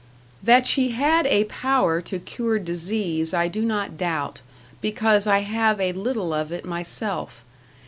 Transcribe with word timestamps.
That 0.41 0.65
she 0.65 0.93
had 0.93 1.27
a 1.27 1.43
power 1.43 2.01
to 2.01 2.17
cure 2.17 2.57
disease 2.57 3.35
I 3.35 3.47
do 3.47 3.61
not 3.61 3.99
doubt, 3.99 4.41
because 4.81 5.27
I 5.27 5.41
have 5.41 5.79
a 5.79 5.93
little 5.93 6.33
of 6.33 6.51
it 6.51 6.65
myself. 6.65 7.43